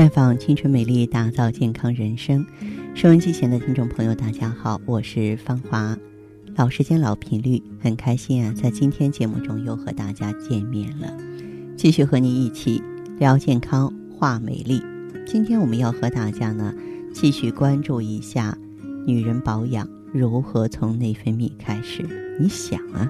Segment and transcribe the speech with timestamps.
[0.00, 2.46] 绽放青春美丽，打造健康人生。
[2.94, 5.94] 收音机前的听众朋友，大家好，我是芳华。
[6.56, 11.14] 老时间老频率，很开心啊，在今天节目中又和大家见面了，
[11.76, 12.82] 继续和你一起
[13.18, 14.82] 聊健康、话美丽。
[15.26, 16.74] 今天我们要和大家呢，
[17.12, 18.56] 继续关注一下
[19.06, 22.08] 女人保养如何从内分泌开始。
[22.40, 23.06] 你想啊，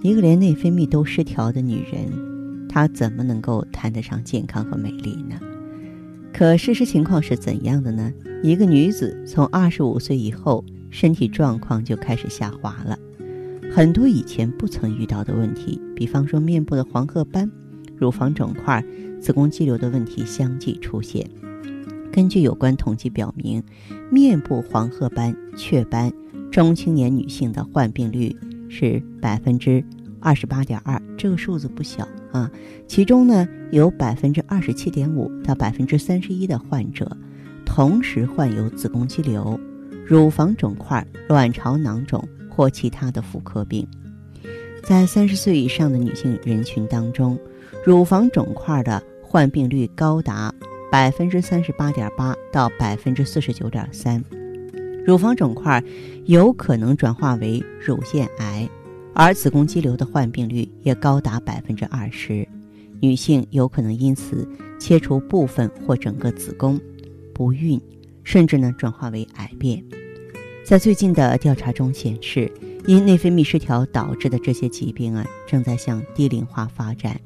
[0.00, 5.38] 一个连内分泌都失调的女人，她怎么能够谈得上健康和美丽呢？
[6.32, 8.12] 可事实情况是怎样的呢？
[8.42, 12.98] 一个女子从二十五岁以后，身体状况就开始下滑了，
[13.70, 17.48] 很多以前不曾遇到的问题，比方说面部的黄褐斑、
[17.96, 18.84] 乳房肿块、
[19.20, 21.24] 子宫肌瘤的问题相继出现。
[22.10, 23.62] 根据有关统计表明，
[24.10, 26.12] 面部黄褐斑、雀斑，
[26.50, 28.34] 中青年女性的患病率
[28.68, 29.84] 是百分之
[30.18, 32.08] 二十八点二，这个数字不小。
[32.32, 32.50] 啊，
[32.88, 37.16] 其中呢有百分之二十七点五到百分之三十一的患者，
[37.64, 39.58] 同时患有子宫肌瘤、
[40.06, 43.86] 乳房肿块、卵巢囊肿或其他的妇科病。
[44.82, 47.38] 在三十岁以上的女性人群当中，
[47.84, 50.52] 乳房肿块的患病率高达
[50.90, 54.22] 百分之三十八点八到百分之四十九点三，
[55.06, 55.82] 乳房肿块
[56.24, 58.68] 有可能转化为乳腺癌。
[59.14, 62.46] 而子宫肌瘤的患病率也高达百分之二十，
[63.00, 64.48] 女性有可能因此
[64.80, 66.80] 切除部分或整个子宫，
[67.34, 67.80] 不孕，
[68.24, 69.82] 甚至呢转化为癌变。
[70.64, 72.50] 在最近的调查中显示，
[72.86, 77.20] 因内分泌失调导致的这些疾病啊，正在向低龄化发展，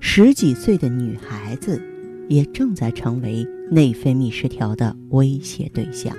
[0.00, 1.82] 十几岁的女孩子
[2.28, 6.16] 也正在成为内分泌失调的威胁对象。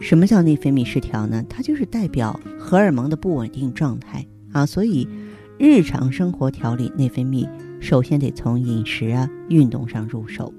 [0.00, 1.44] 什么叫内分泌失调呢？
[1.48, 4.64] 它就是代表荷尔蒙的不稳定状态啊。
[4.64, 5.06] 所以，
[5.58, 7.46] 日常生活调理内分泌，
[7.80, 10.52] 首先得从饮食啊、运动上入手，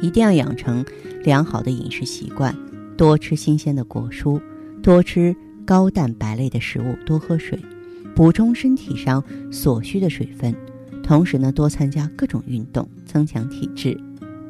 [0.00, 0.84] 一定要养成
[1.22, 2.56] 良好的饮食习惯，
[2.96, 4.40] 多吃新鲜的果蔬，
[4.82, 7.58] 多吃高蛋白类的食物，多喝水，
[8.14, 10.54] 补充身体上所需的水分。
[11.02, 13.96] 同时呢，多参加各种运动，增强体质。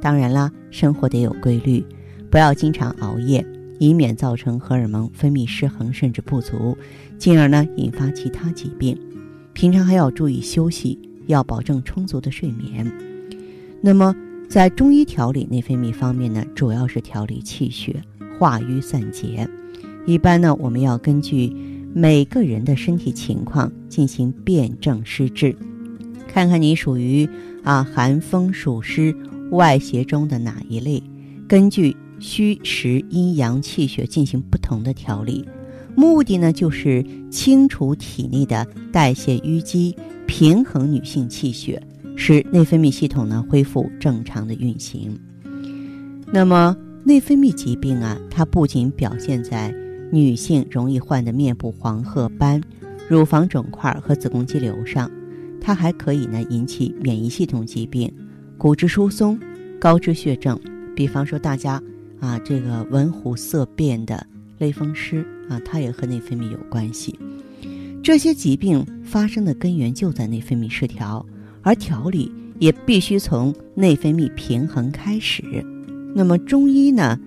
[0.00, 1.84] 当然啦，生活得有规律，
[2.30, 3.44] 不要经常熬夜。
[3.82, 6.78] 以免造成荷尔蒙分泌失衡甚至不足，
[7.18, 8.96] 进而呢引发其他疾病。
[9.54, 12.88] 平常还要注意休息，要保证充足的睡眠。
[13.80, 14.14] 那么
[14.48, 18.00] 在中医调理内分泌方面呢，主要是调理气血、
[18.38, 19.48] 化瘀散结。
[20.06, 21.52] 一般呢，我们要根据
[21.92, 25.56] 每个人的身体情况进行辨证施治，
[26.28, 27.28] 看看你属于
[27.64, 29.12] 啊寒风暑湿
[29.50, 31.02] 外邪中的哪一类，
[31.48, 31.96] 根据。
[32.22, 35.44] 虚实阴阳气血进行不同的调理，
[35.96, 41.82] 目的呢就是清除体内的代谢淤积，平衡女性气血，
[42.16, 45.18] 使内分泌系统呢恢复正常的运行。
[46.32, 49.74] 那么内分泌疾病啊，它不仅表现在
[50.12, 52.62] 女性容易患的面部黄褐斑、
[53.08, 55.10] 乳房肿块和子宫肌瘤上，
[55.60, 58.10] 它还可以呢引起免疫系统疾病、
[58.56, 59.36] 骨质疏松、
[59.80, 60.56] 高脂血症。
[60.94, 61.82] 比方说大家。
[62.22, 64.24] 啊，这个闻虎色变的
[64.58, 67.18] 类风湿啊，它也和内分泌有关系。
[68.00, 71.26] 这些疾病发生的根源就在内分泌失调，
[71.62, 72.30] 而调理
[72.60, 75.42] 也必须从内分泌平衡开始。
[76.14, 77.18] 那么中医呢，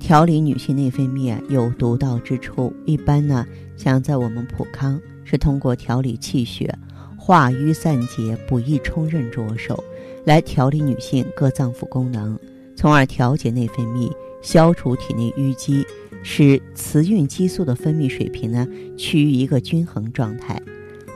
[0.00, 2.72] 调理女性内分泌啊有独到之处。
[2.84, 6.76] 一般呢，像在我们普康是通过调理气血、
[7.16, 9.84] 化瘀散结、补益充任着手，
[10.24, 12.36] 来调理女性各脏腑功能，
[12.74, 14.10] 从而调节内分泌。
[14.42, 15.86] 消除体内淤积，
[16.22, 18.66] 使雌孕激素的分泌水平呢
[18.96, 20.60] 趋于一个均衡状态。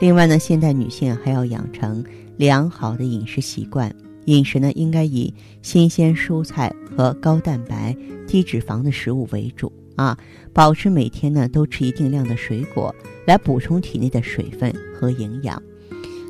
[0.00, 2.04] 另外呢，现代女性还要养成
[2.36, 3.94] 良好的饮食习惯，
[4.26, 5.32] 饮食呢应该以
[5.62, 10.16] 新鲜蔬菜和高蛋白、低脂肪的食物为主啊，
[10.52, 12.94] 保持每天呢都吃一定量的水果，
[13.26, 15.60] 来补充体内的水分和营养。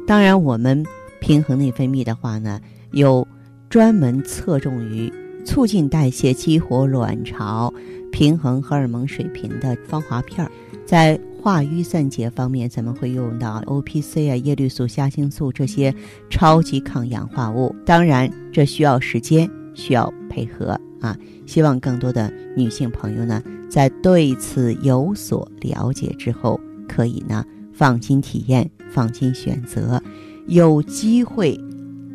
[0.07, 0.85] 当然，我们
[1.21, 2.61] 平衡内分泌的话呢，
[2.93, 3.27] 有
[3.69, 5.13] 专门侧重于。
[5.47, 7.73] 促进代谢、激活卵巢、
[8.13, 10.51] 平衡荷尔蒙水平的芳华片儿，
[10.85, 15.95] 在化瘀散结方面，咱们会用到 O P C 啊、叶绿素、虾青素这些
[16.29, 17.75] 超级抗氧化物。
[17.87, 21.17] 当然，这需要时间，需要配合啊。
[21.47, 23.41] 希望更多的女性朋友呢，
[23.71, 30.03] 在对此有所了解之后，可以呢放心体验、放心选择，
[30.49, 31.59] 有机会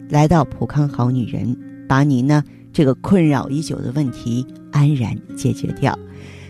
[0.10, 1.58] 来到普康好女人，
[1.88, 2.44] 把你呢。
[2.74, 5.98] 这个困扰已久的问题安然解决掉。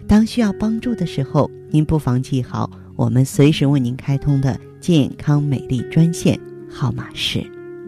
[0.08, 6.40] 当需要帮助的时候，您不妨记好我们随时为您开通的健康美丽专线
[6.70, 7.42] 号码是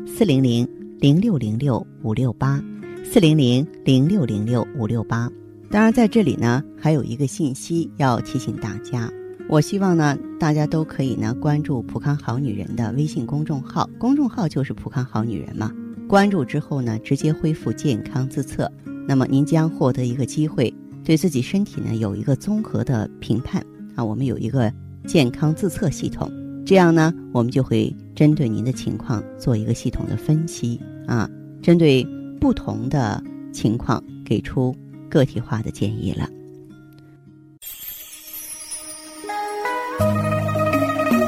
[0.07, 0.67] 四零零
[0.99, 2.63] 零六零六五六八
[3.03, 5.29] 四零零零六零六五六八。
[5.69, 9.11] 当然，在这里呢，还有一个信息要提醒大家。
[9.49, 15.71] 我希望呢，大家都可以呢关注“普康好女人”的微信公众号，公众号就是“普康好女人”嘛。
[16.13, 18.71] 关注之后呢，直接恢复健康自测，
[19.07, 20.71] 那么您将获得一个机会，
[21.03, 23.65] 对自己身体呢有一个综合的评判
[23.95, 24.05] 啊。
[24.05, 24.71] 我们有一个
[25.07, 26.31] 健康自测系统，
[26.67, 31.27] 这样呢，我们就会针对您的情况做一个系统的分析啊，
[31.63, 32.07] 针对
[32.39, 33.19] 不同的
[33.51, 34.71] 情况给出。
[35.09, 36.29] 个体化的建议了。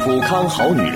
[0.03, 0.95] 普康好女人，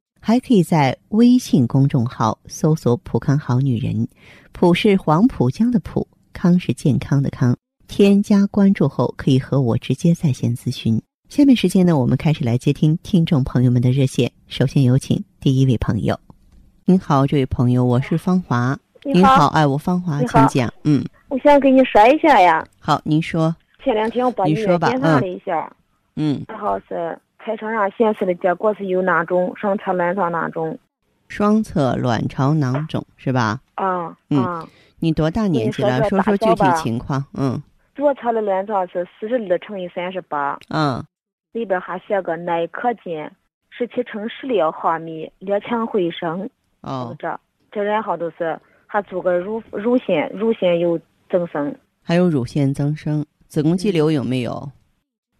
[0.23, 4.07] 还可以在微信公众号搜索“浦康好女人”，
[4.53, 7.57] 浦是黄浦江的浦，康是健康的康。
[7.87, 11.01] 添加关注后，可以和我直接在线咨询。
[11.27, 14.31] 下面时间呢，我们开始来接听听众朋友们的热线。
[14.47, 16.17] 首先有请第一位朋友。
[16.85, 18.77] 您好，这位朋友，我是芳华。
[19.03, 20.71] 您好，哎，我芳华，请讲。
[20.83, 21.03] 嗯。
[21.29, 22.63] 我想跟你说一下呀。
[22.79, 23.53] 好，您说。
[23.83, 25.75] 前两天我把你电话了一下。
[26.15, 26.45] 嗯。
[26.47, 30.77] 然后是彩超上显示的结果是有囊肿，双侧卵巢囊肿。
[31.27, 33.59] 双侧卵巢囊肿是吧？
[33.75, 34.15] 啊。
[34.29, 34.67] 嗯。
[34.99, 36.03] 你多大年纪了？
[36.09, 37.23] 说说具体情况。
[37.33, 37.61] 嗯。
[37.95, 40.57] 左侧的卵巢是四十二乘以三十八。
[40.69, 41.03] 嗯。
[41.51, 43.31] 里边还写个耐可见，
[43.69, 46.49] 十七乘十六毫米，略强回声。
[46.81, 47.15] 哦。
[47.19, 47.39] 这
[47.71, 50.99] 这然后都是还做个乳乳腺，乳腺有。
[51.31, 51.73] 增生，
[52.03, 54.69] 还有乳腺增生，子宫肌瘤有没有？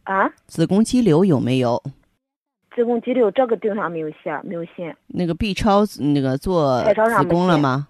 [0.03, 0.30] 啊？
[0.48, 1.81] 子宫肌瘤有没有？
[2.75, 4.95] 子宫肌瘤这个顶上没有写，没有写。
[5.07, 7.88] 那个 B 超那个做子宫了吗？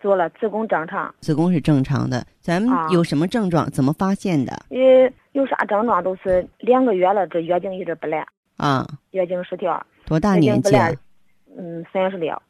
[0.00, 1.14] 做了，子宫正常。
[1.20, 3.70] 子宫是正常的，咱们有什么症状？
[3.70, 4.52] 怎么发现的？
[4.70, 8.26] 呃，有啥症状都是两个月了，这月经一直不来。
[8.56, 8.86] 啊。
[9.10, 9.84] 月经失调。
[10.06, 10.76] 多大年纪？
[11.56, 12.40] 嗯，三十六。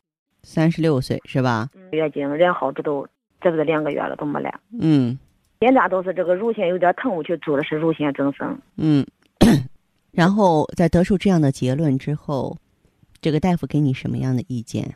[0.42, 1.68] 三十六岁是吧？
[1.92, 3.06] 月经，然后这都。
[3.40, 4.54] 这不是两个月了，都没来。
[4.80, 5.18] 嗯，
[5.64, 8.60] 检查都是这个乳腺有点疼，我去做的是乳腺增生。
[8.76, 9.02] 嗯，
[10.12, 12.54] 然后在得出这样的结论之后，
[13.22, 14.94] 这个大夫给你什么样的意见？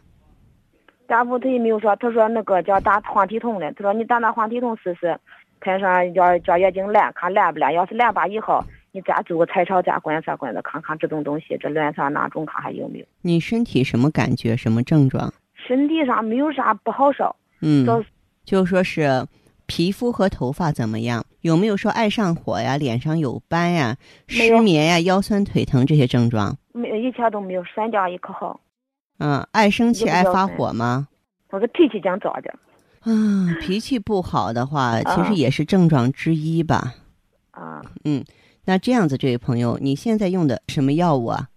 [1.06, 5.18] 大夫他也没有说，他说那个叫打黄体酮的，他说你打打黄体酮试试，
[5.58, 7.72] 看上叫叫月经来，看来不来。
[7.72, 8.62] 要是来吧以后，
[8.92, 13.06] 你再做个彩超，再观察观察，看看这种东西，这卵巢囊肿看还有没有？
[13.22, 14.54] 你身体什么感觉？
[14.54, 15.32] 什么症状？
[15.56, 17.34] 身体上没有啥不好受。
[17.62, 17.86] 嗯。
[18.44, 19.02] 就是说是
[19.68, 21.24] 皮肤和头发怎么样？
[21.42, 26.56] 有没有说爱上火呀、脸上有斑呀、失眠呀、腰酸腿疼这些症状？
[26.72, 28.58] 没有，一切都没有，三甲一可好。
[29.18, 31.08] 嗯，爱生气、爱发火吗？
[31.50, 32.52] 我的脾气讲早点。
[33.04, 36.94] 嗯，脾气不好的话，其实也是症状之一吧。
[37.50, 37.82] 啊。
[38.04, 38.24] 嗯，
[38.64, 41.48] 那这样子，这位朋友，你现在用的什么药物啊？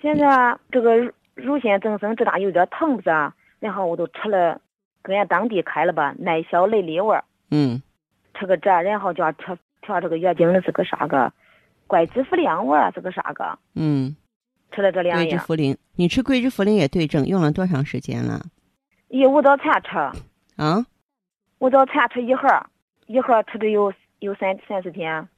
[0.00, 0.96] 现在这个
[1.34, 3.10] 乳腺增生，这咋有点疼不是？
[3.58, 4.60] 然后我都吃了。
[5.02, 7.24] 跟俺当地开了吧，耐小雷利丸。
[7.50, 7.82] 嗯。
[8.34, 11.32] 吃个这，然后叫调调这个月经的是个啥个？
[11.86, 13.58] 桂枝茯苓丸是个啥个？
[13.74, 14.16] 嗯。
[14.72, 15.26] 吃了这两样。
[15.26, 18.46] 桂枝茯苓，你吃桂枝茯苓也对症，用了多长时间了？
[19.08, 19.98] 一五早餐吃。
[20.56, 20.86] 啊。
[21.58, 22.48] 五早餐吃一盒，
[23.06, 25.28] 一盒吃的有有三三四天。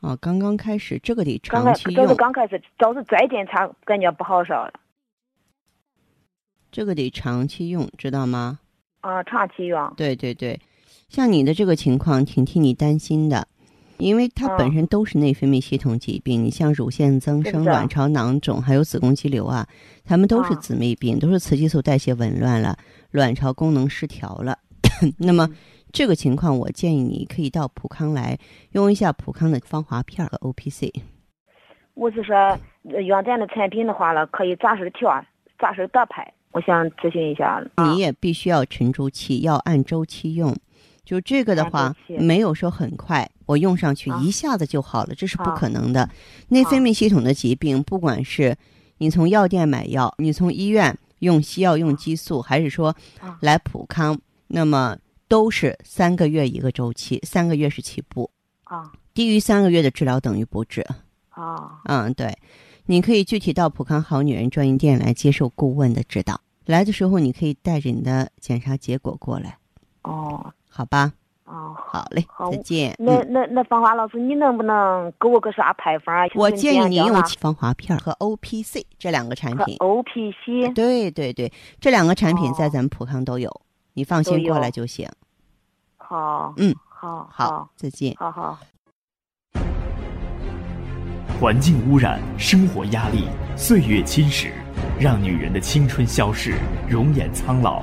[0.00, 2.06] 哦，刚刚开始，这个得长期用。
[2.06, 4.72] 这是刚开始，要是最近才，感觉不好受了。
[6.72, 8.60] 这个得长期用，知道吗？
[9.00, 9.92] 啊，长期用。
[9.96, 10.58] 对对对，
[11.10, 13.48] 像你的这个情况，挺替你担心的，
[13.98, 16.44] 因为它本身都是内分泌系统疾病。
[16.44, 19.66] 你像乳腺增生、卵巢囊肿，还有子宫肌瘤啊，
[20.04, 22.78] 它们都是姊妹病，都是雌激素代谢紊乱了，
[23.10, 24.56] 卵巢功能失调了。
[25.18, 25.50] 那么
[25.92, 28.38] 这个情况，我建议你可以到普康来
[28.70, 30.92] 用一下普康的芳华片和 O P C。
[31.94, 35.24] 我是说，用咱的产品的话了，可以咋式调，
[35.58, 36.32] 咋式得拍。
[36.52, 40.54] 我想咨询一下，你也必须要沉住气，要按周期用。
[41.10, 43.28] 就这个的话，没有说很快。
[43.46, 46.08] 我用上去啊一下子就好了，这是不啊可能的。
[46.46, 48.56] 内分泌系统的疾病，不管是
[48.98, 58.30] 你从药店买药，你从医院用西药用激素，还是说啊来普康，那么都是三个月一个周期，三个月是起步，
[58.62, 60.86] 啊低于三个月的治疗等于不治。
[61.30, 62.32] 啊嗯，对，
[62.86, 66.40] 你可以具体到普康好女人专营店来接受顾问的指导。
[66.66, 69.58] 来的时候，你可以带着你的检查结果过来，
[70.02, 71.12] 哦好吧？
[71.44, 71.76] 哦。
[71.76, 72.94] 好嘞，好再见。
[72.98, 76.26] 那嗯，那那芳华老师，你能不能给我个啥配方啊？
[76.34, 79.76] 我建议你用和芳华片和 O P C 这两个产品。
[79.80, 83.50] O P C 对对对，这两个产品在哦咱们普康都有，
[83.92, 85.06] 你放心过来就行。
[85.98, 88.14] 好，嗯，好，好，再见。
[88.16, 88.58] 好好。
[91.38, 94.50] 环境污染、生活压力、岁月侵蚀，
[94.98, 96.54] 让女人的青春消逝，
[96.88, 97.82] 容颜苍老。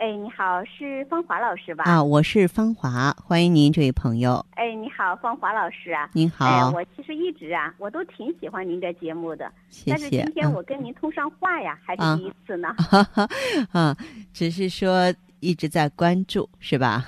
[0.00, 1.84] 哎，你好，是芳华老师吧？
[1.84, 4.42] 啊，我是芳华，欢迎您，这位朋友。
[4.52, 6.08] 哎，你好，芳华老师啊。
[6.14, 9.52] 您好，哎，我其实一直啊，我都挺喜欢您的节目的。
[9.68, 10.22] 谢但是谢。
[10.22, 12.74] 今天我跟您通上话呀，还啊是第一次呢。
[13.72, 13.94] 啊，
[14.32, 17.04] 只是说一直在关注，是吧？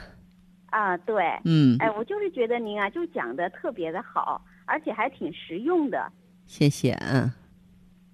[0.67, 1.25] 啊，对。
[1.47, 6.13] 嗯，哎，我就是觉得您啊，就讲的特别的好，而且还挺实用的。
[6.45, 7.33] 谢谢，嗯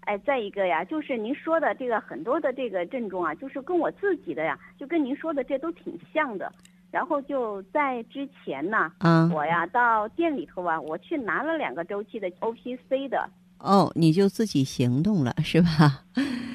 [0.08, 6.50] 哎，再一个呀，就是您说的这个很多的这个症状啊，就是跟我自己的呀，就跟您说的这都挺像的。
[6.90, 16.02] 然后就在之前呢，嗯，我呀到店里头啊，我去拿了两个周期的 O P C 的哦，你就自己行动了，是吧？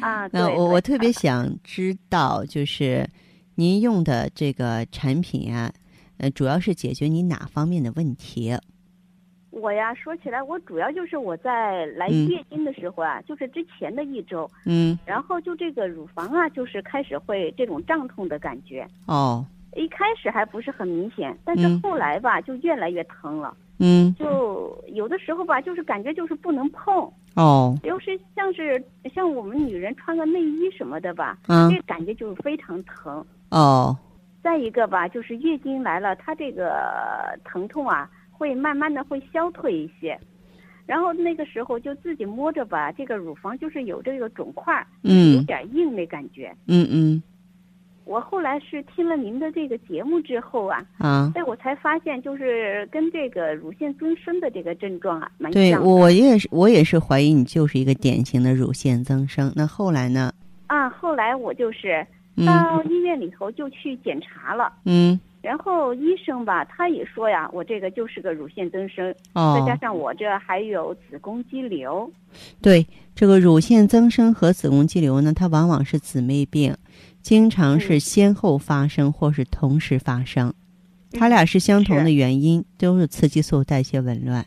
[0.02, 0.28] 啊。
[0.32, 3.08] 那我我特别想知道，就是
[3.54, 5.72] 您用的这个产品啊，
[6.18, 8.58] 呃，主要是解决你哪方面的问题？
[9.54, 12.28] 我呀，说起来，我主要就是我在来嗯。
[12.28, 19.46] 月经的时候啊，就是之前的一周，嗯，然后就这个乳房啊，就是开始会这种胀痛的感觉，哦，
[19.76, 21.80] 一开始还不是很明显，但是嗯。
[21.82, 28.84] 后来吧，就越来越疼了，嗯，就有的时候吧，就是感觉就是不能碰，哦，尤其像是
[29.14, 31.70] 像我们女人穿个内衣什么的吧，嗯。
[31.70, 33.24] 这，感觉就是非常疼。
[33.52, 33.96] 哦，
[34.42, 40.20] 再一个吧，就是月经来了，它这个疼痛啊，会慢慢的会消退一些。
[40.86, 46.54] 然后那个时候就自己摸着吧，这个乳房就是有这个肿块嗯，有嗯点硬那感觉。
[46.68, 47.24] 嗯嗯，
[48.04, 55.88] 我后来是听了您的这个节目之后啊，啊，哎，我才发现就是跟这个乳腺增生的这个症状啊蛮对像的。
[55.88, 59.54] 我也是，我也是怀疑你就是一个典型的乳腺增生。
[59.56, 60.34] 那后来呢？
[60.68, 69.14] 啊，后来我就是嗯到医院里头就去检查了，嗯，然后医生吧他也说呀，我这个就是个乳腺增生。
[69.34, 72.10] 哦，再加上我这还有子宫肌瘤，
[72.62, 76.74] 对，这个乳腺增生和子宫肌瘤呢，它往往是姊妹病，
[77.22, 80.54] 经常是嗯先后发生或是同时发生，
[81.12, 84.46] 它俩是相同的原因，都是雌激素代谢紊乱。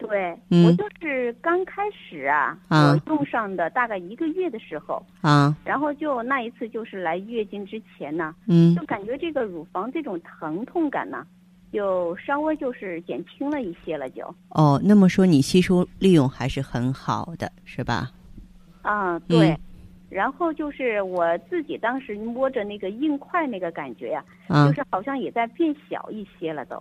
[0.00, 11.24] 对、嗯我就是刚开始啊，啊我用上的大概一个月的时候，啊，然后就那一次就是来月经之前呢，嗯就感觉这个乳房这种疼痛感呢，
[11.72, 18.10] 就稍微就是减轻了一些了就，哦，那么说你吸收利用还是很好的，是吧？
[18.82, 19.50] 啊对。
[19.50, 19.58] 嗯
[20.10, 26.76] 然后就是我自己当时摸着那个硬块那个感觉呀、啊就是好像也在变小一些了都。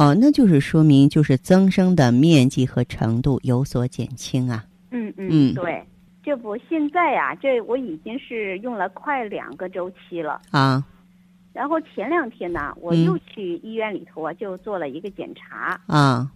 [0.00, 4.64] 哦，那就是说明就是增生的面积和程度有所减轻啊。
[4.92, 5.84] 嗯嗯对。
[6.22, 10.40] 这不现在呀、这我已经是用了快两个周期了。
[10.50, 10.82] 啊，
[11.52, 15.78] 然后前两天呢，我嗯又去医院里头啊，就做了一个检查。
[15.86, 16.30] 啊，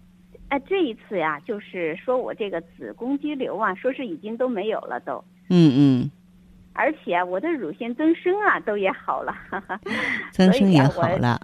[0.49, 6.11] 哎，这一次呀，就是说我这个子宫肌瘤啊，说是已经都没有了都，嗯嗯，
[6.75, 9.35] 而且啊我的乳腺增生啊都也好了。
[9.49, 9.80] 哈哈。
[10.33, 11.40] 增生也好了，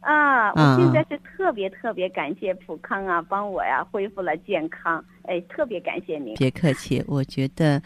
[0.00, 5.04] 啊，啊我现在是特别特别感谢普康啊，帮我呀恢复了健康。
[5.22, 6.34] 哎，特别感谢您。
[6.34, 7.02] 别客气。
[7.06, 7.80] 我觉得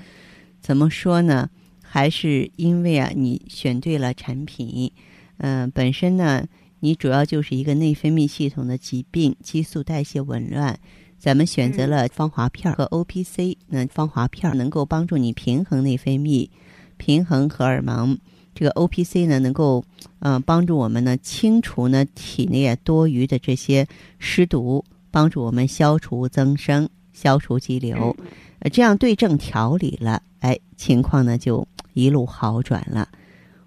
[0.60, 1.48] 怎么说呢，
[1.82, 4.90] 还是因为啊，你选对了产品。
[5.38, 6.46] 嗯、本身呢，
[6.80, 10.78] 你主要就是一个内分泌系统的疾病，激素代谢紊乱。
[11.18, 16.48] 咱们选择了芳华片儿和 O P C，那芳华片儿能够帮助你平衡内分泌，
[16.96, 18.18] 平衡荷尔蒙。
[18.54, 19.84] 这个 O P C 呢，能够
[20.20, 23.86] 嗯、呃帮助我们呢清除呢体内啊多余的这些
[24.18, 28.16] 湿毒，帮助我们消除增生，消除肌瘤。
[28.60, 33.08] 呃，这样对症调理了，哎，情况呢就一路好转了。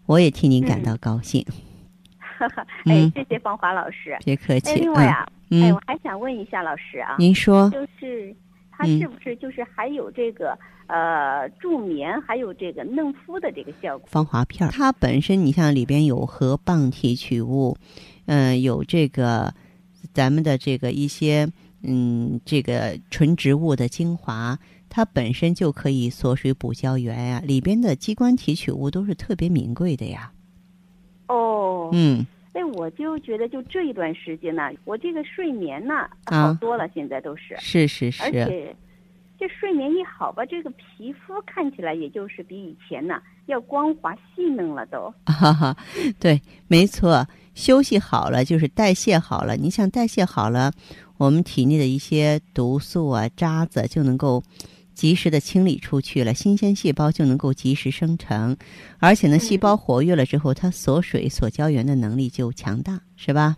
[0.05, 1.45] 我也替您感到高兴，
[2.19, 4.11] 哈哈，哎嗯，谢谢芳华老师。
[4.11, 4.71] 哎，别客气。
[4.71, 8.33] 哎另外啊，嗯，哎，嗯我还想问一下老师啊，您说，就是
[8.77, 14.07] 它嗯是不是就是还有这个、呃助眠，还有这个嫩肤的这个效果？
[14.11, 17.75] 防滑片儿，它本身你像里边有荷棒提取物，
[18.27, 19.53] 嗯、有这个
[20.13, 30.31] 咱们的这个一些嗯这个纯植物的精华，它本身就可以锁水补胶原呀、里边的激光提取物都是特别名贵的呀。
[31.27, 32.25] 哦，嗯，
[32.57, 38.75] 哎，我就觉得就这一段时间呢，我这个睡眠呢啊好多了，现在都是，是是是，而且
[39.37, 45.13] 这睡眠一好吧，这个皮肤看起来也就是比以前呢要光滑细嫩了都。
[45.25, 45.77] 哈哈，
[46.19, 49.55] 对，没错，休息好了就是代谢好了。
[49.55, 50.71] 你想代谢好了，
[51.17, 54.41] 我们体内的一些毒素啊、渣子就能够
[54.97, 58.57] 及时的清理出去了，新鲜细胞就能够及时生成，
[58.97, 63.55] 而且呢，细胞活跃了之后，它锁水、锁胶原的能力就强大，是吧？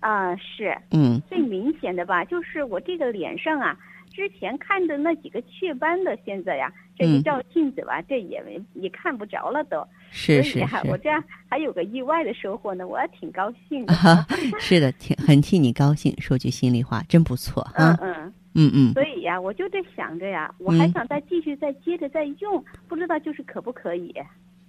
[0.00, 3.78] 啊，是嗯最明显的吧，就是我这个脸上啊，
[4.12, 9.86] 之前看的那几个雀斑的，现在呀，这一嗯照镜子吧，这也没也看不着了都。
[10.10, 13.94] 是是我，这样还有个意外的收获呢，我还挺高兴的。
[14.02, 14.26] 啊，
[14.58, 16.12] 是的，挺很替你高兴。
[16.20, 17.96] 说句心里话，真不错哈。
[18.00, 24.14] 嗯嗯，嗯嗯，所以呀，我就在想着呀，我还嗯想再继续再接着再用，不知道就是可不可以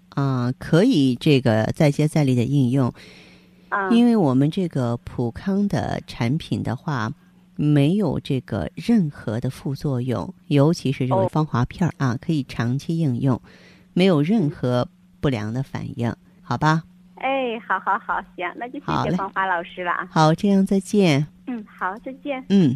[0.09, 2.93] 啊，可以这个再接再厉的应用。
[3.69, 3.89] 啊？
[3.89, 7.11] 因为我们这个普康的产品的话，
[7.55, 13.41] 没有这个任何的副作用，尤其是这个哦芳华片儿啊，可以长期应用，
[13.93, 14.87] 没有任何
[15.21, 16.83] 不良的反应，好吧？
[17.15, 20.07] 哎，好好好，行，那就谢谢芳华老师了啊。
[20.11, 21.25] 好，这样再见。
[21.47, 22.43] 嗯，好，再见。
[22.49, 22.75] 嗯。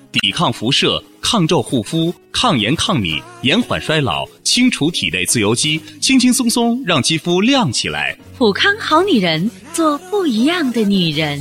[0.11, 8.17] 抵抗辐射，抗皱护肤，抗炎抗敏，延缓衰老，清除体内自由基，轻轻松松让肌肤亮起来。
[8.37, 11.39] 普康好女人，做不一样的女人。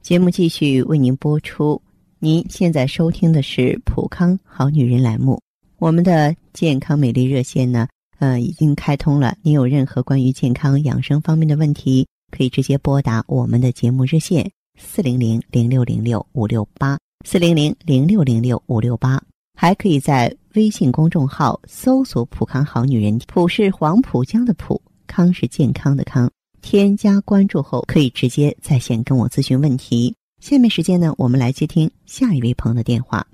[0.00, 1.82] 节目继续为您播出。
[2.20, 5.40] 您现在收听的是普康好女人栏目，
[5.78, 7.88] 我们的健康美丽热线呢，
[8.20, 9.36] 呃，已经开通了。
[9.42, 19.20] 您有任何关于健康养生方面的问题，可以直接拨打我们的节目热线四零零零六零六五六八四零零零六零六五六八，
[19.54, 26.30] 还可以在微信公众号搜索“普康好女人”，普是黄浦江的浦，康是健康的康。
[26.62, 30.14] 添加关注后，可以直接在线跟我咨询问题。
[30.40, 33.26] 下面时间呢，我们来接听下一位朋友的电话。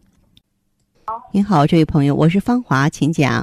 [1.32, 3.40] 您好，这位朋友，我是芳华，请讲。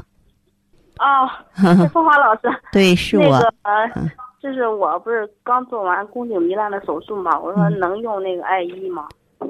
[0.98, 2.42] 哦， 是芳华老师。
[2.72, 3.24] 对，是我。
[3.24, 4.10] 那个呃嗯，
[4.42, 9.08] 就是我不是刚做完宫颈糜烂的手术嘛，我说嗯能用那个艾依吗？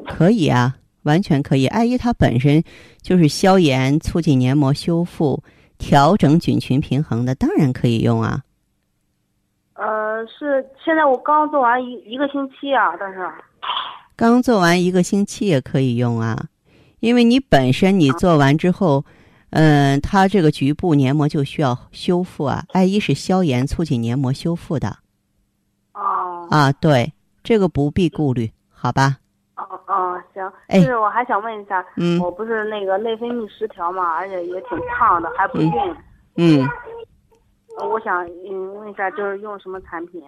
[0.07, 1.67] 可以啊，完全可以。
[1.67, 2.63] 艾依它本身
[3.01, 5.43] 就是消炎、促进黏膜修复、
[5.77, 8.41] 调整菌群平衡的，当然可以用啊。
[9.75, 13.19] 呃，是现在我刚做完一一个星期啊，但是
[14.15, 16.47] 刚做完一个星期也可以用啊，
[16.99, 19.05] 因为你本身你做完之后，
[19.51, 22.63] 嗯、它这个局部黏膜就需要修复啊。
[22.73, 24.97] 艾依是消炎、促进黏膜修复的
[25.93, 29.17] 哦啊，对，这个不必顾虑，好吧？
[29.55, 35.71] 哦哦行，哎就是我还想问一下，嗯我不是那个内分泌失调嘛，而且也挺胖的，还不孕，
[36.35, 36.67] 嗯，
[37.89, 40.23] 我想嗯问一下，就是用什么产品？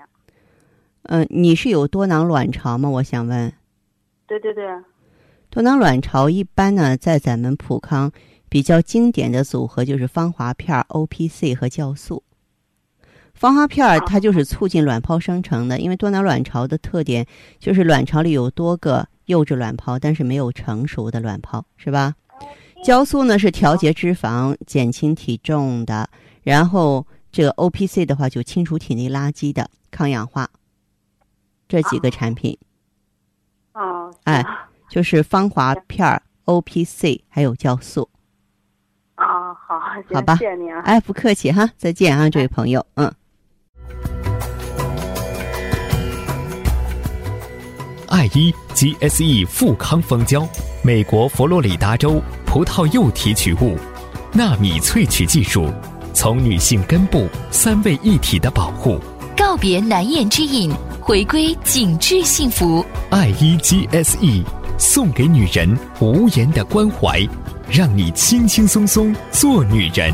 [1.03, 2.89] 嗯、你是有多囊卵巢吗？
[2.89, 3.51] 我想问。
[4.27, 4.65] 对对对，
[5.49, 8.12] 多囊卵巢一般呢，在咱们普康
[8.51, 12.21] 比较经典的组合就是芳华片、O P C 和酵素。
[13.33, 17.25] 芳华片儿它就是促进卵泡生成的，因为多囊卵巢的特点
[17.59, 22.13] 就是卵巢里有多个幼稚卵泡，但是没有成熟的卵泡，是吧？
[22.83, 26.09] 酵素呢是调节脂肪、减轻体重的，
[26.43, 30.49] 然后这个 O P C 的话就清除体内垃圾的、抗氧化，
[31.69, 32.57] 这几个产品。
[33.75, 34.45] 哦，哎，
[34.89, 38.09] 就是芳华片、O P C 还有酵素。
[39.21, 40.81] 啊，好，行好吧谢谢您啊。
[40.84, 43.12] 哎，不客气哈，再见啊，这位朋友，嗯。
[48.10, 50.47] 爱伊 GSE 富康蜂胶，
[50.84, 53.77] 美国佛罗里达州葡萄柚提取物，
[54.34, 55.71] 纳米萃取技术，
[56.13, 58.99] 从女性根部三位一体的保护。
[59.38, 62.86] 告别难言之隐，回归紧致幸福。
[63.12, 64.43] 爱伊 GSE
[64.84, 67.22] 送给女人无言的关怀，
[67.70, 70.12] 让你轻轻松松做女人。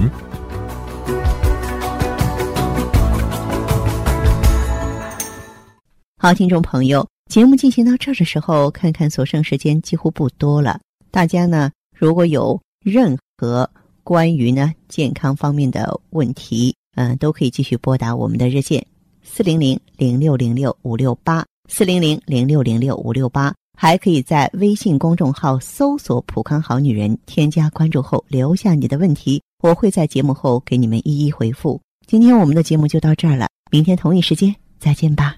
[6.18, 10.82] 好，听众朋友，节目进行到这儿的时候，看看所剩时间几乎不多了。
[11.12, 13.70] 大家呢，如果有任何
[14.04, 18.86] 关于呢健康方面的问题，嗯、都可以继续拨打我们的热线
[19.24, 31.80] 四零零零六零六五六八四零零零六零六五六八，还可以在微信公众号搜索“普康好女人”，添加关注后留下你的问题，我会在节目后给你们一一回复。
[32.08, 35.38] 今天我们的节目就到这儿了，明天同一时间再见吧。